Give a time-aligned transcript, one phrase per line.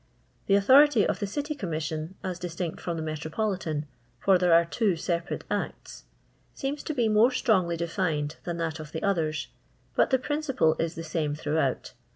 [0.47, 3.85] The authority of the City Commission, as dis tinct from the Metropolitan,
[4.19, 6.05] for there are two separate Acts,
[6.55, 9.49] seems to be more strongly defined than that of the others,
[9.95, 11.93] but the principle is the same throughout.